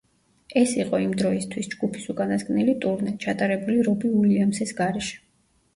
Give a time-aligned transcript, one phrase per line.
[0.61, 5.25] ეს იყო იმ დროისთვის ჯგუფის უკანასკნელი ტურნე, ჩატარებული რობი უილიამსის გარეშე.